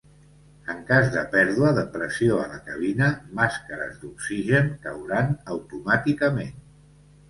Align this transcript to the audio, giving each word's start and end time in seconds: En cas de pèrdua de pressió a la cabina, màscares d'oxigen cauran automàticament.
En 0.73 0.79
cas 0.87 1.11
de 1.15 1.21
pèrdua 1.35 1.73
de 1.75 1.83
pressió 1.99 2.41
a 2.45 2.49
la 2.55 2.59
cabina, 2.71 3.13
màscares 3.43 4.03
d'oxigen 4.03 4.77
cauran 4.89 5.35
automàticament. 5.57 6.57